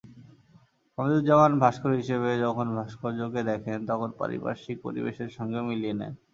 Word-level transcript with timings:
হামিদুজ্জামান 0.97 1.51
ভাস্কর 1.63 1.91
হিসেবে 1.99 2.29
যখন 2.43 2.67
ভাস্কর্যকে 2.77 3.41
দেখেন, 3.51 3.79
তখন 3.89 4.09
পারিপার্শ্বিক 4.19 4.77
পরিবেশের 4.85 5.29
সঙ্গেও 5.37 5.67
মিলিয়ে 5.69 5.95
নেন। 5.99 6.13